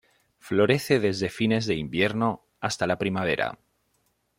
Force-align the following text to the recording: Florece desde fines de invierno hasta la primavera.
Florece 0.39 0.99
desde 0.99 1.29
fines 1.29 1.67
de 1.67 1.75
invierno 1.75 2.43
hasta 2.59 2.87
la 2.87 2.97
primavera. 2.97 3.59